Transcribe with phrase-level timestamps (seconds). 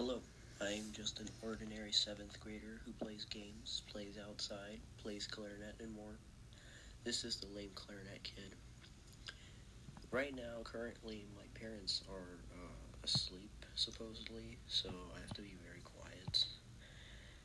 [0.00, 0.22] Hello,
[0.62, 6.16] I'm just an ordinary seventh grader who plays games, plays outside, plays clarinet, and more.
[7.04, 8.54] This is the lame clarinet kid.
[10.10, 15.82] Right now, currently, my parents are uh, asleep, supposedly, so I have to be very
[15.84, 16.46] quiet.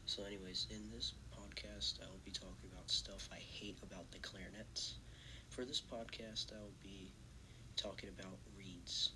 [0.06, 4.20] So, anyways, in this podcast, I will be talking about stuff I hate about the
[4.20, 4.96] clarinets.
[5.50, 7.12] For this podcast, I will be
[7.76, 9.12] talking about reeds.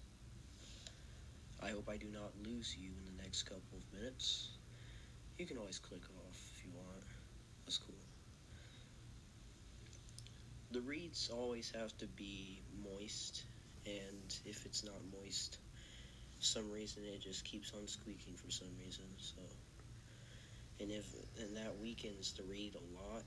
[1.70, 4.50] I hope I do not lose you in the next couple of minutes.
[5.38, 7.04] You can always click off if you want.
[7.66, 7.94] That's cool.
[10.72, 13.44] The reeds always have to be moist,
[13.86, 15.60] and if it's not moist,
[16.40, 19.06] some reason it just keeps on squeaking for some reason.
[19.20, 19.42] So,
[20.80, 23.24] and if and that weakens the reed a lot.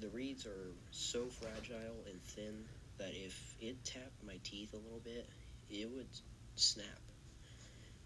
[0.00, 2.54] The reeds are so fragile and thin
[2.98, 5.28] that if it tapped my teeth a little bit,
[5.70, 6.06] it would
[6.58, 7.00] snap.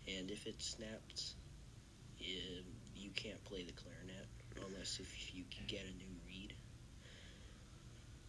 [0.09, 1.35] And if it snaps,
[2.19, 4.27] it, um, you can't play the clarinet
[4.67, 6.55] unless if you can get a new reed.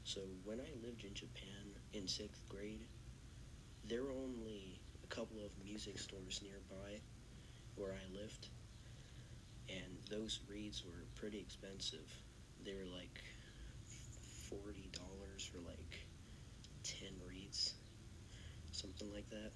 [0.04, 2.82] So when I lived in Japan in sixth grade,
[3.88, 7.00] there were only a couple of music stores nearby
[7.76, 8.48] where I lived,
[9.70, 12.12] and those reeds were pretty expensive.
[12.64, 13.24] They were like
[14.50, 16.06] forty dollars for like
[16.84, 17.74] ten reeds,
[18.72, 19.52] something like that.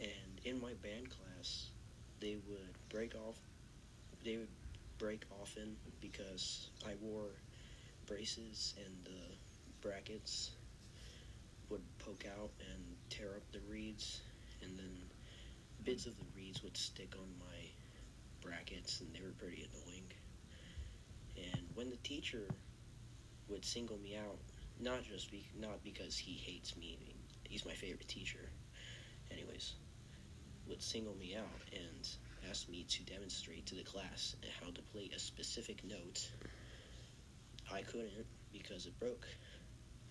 [0.00, 1.68] And in my band class,
[2.20, 3.36] they would break off.
[4.24, 4.48] They would
[4.98, 7.30] break often because I wore
[8.06, 10.50] braces and the brackets
[11.70, 14.22] would poke out and tear up the reeds,
[14.62, 14.96] and then
[15.84, 17.68] bits of the reeds would stick on my
[18.42, 20.04] brackets, and they were pretty annoying.
[21.36, 22.42] And when the teacher
[23.48, 24.38] would single me out,
[24.80, 26.98] not just be, not because he hates me,
[27.44, 28.50] he's my favorite teacher.
[29.30, 29.74] Anyways,
[30.70, 32.08] would single me out and
[32.48, 36.28] ask me to demonstrate to the class how to play a specific note.
[37.72, 39.26] I couldn't because it broke.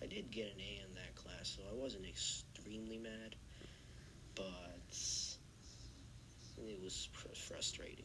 [0.02, 3.34] I did get an A in that class, so I wasn't extremely mad,
[4.34, 5.08] but
[6.58, 8.04] it was fr- frustrating.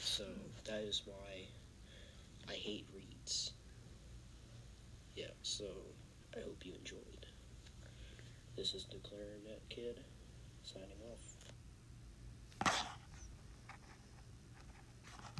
[0.00, 0.24] So
[0.64, 1.46] that is why
[2.48, 3.52] I hate reeds.
[5.14, 5.64] Yeah, so
[6.34, 7.15] I hope you enjoyed.
[8.56, 10.00] This is the Clarinet Kid.